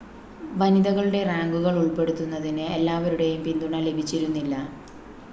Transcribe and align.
വനിതകളുടെ 0.53 1.19
റാങ്കുകൾ 1.23 1.73
ഉൾപ്പെടുത്തുന്നതിന് 1.81 2.65
എല്ലാവരുടെയും 2.77 3.43
പിന്തുണ 3.43 3.75
ലഭിച്ചിരുന്നില്ല 3.81 4.55